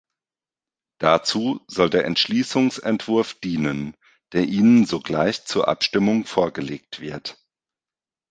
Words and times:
Dazu 0.97 1.63
soll 1.67 1.91
der 1.91 2.05
Entschließungsentwurf 2.05 3.35
dienen, 3.35 3.95
der 4.31 4.45
Ihnen 4.45 4.87
sogleich 4.87 5.45
zur 5.45 5.67
Abstimmung 5.67 6.25
vorgelegt 6.25 7.01
wird. 7.01 7.37